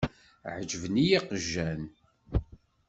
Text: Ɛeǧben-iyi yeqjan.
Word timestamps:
Ɛeǧben-iyi 0.53 1.11
yeqjan. 1.15 1.81